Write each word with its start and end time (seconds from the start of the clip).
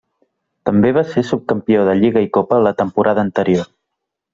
També 0.69 0.93
va 0.99 1.03
ser 1.11 1.23
subcampió 1.33 1.85
de 1.91 1.95
Lliga 2.01 2.27
i 2.27 2.33
Copa 2.41 2.65
la 2.69 2.77
temporada 2.85 3.31
anterior. 3.31 3.75